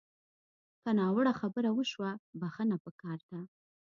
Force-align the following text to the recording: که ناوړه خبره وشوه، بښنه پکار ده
که 0.83 0.89
ناوړه 0.99 1.33
خبره 1.39 1.69
وشوه، 1.73 2.11
بښنه 2.39 2.77
پکار 2.83 3.19
ده 3.29 3.39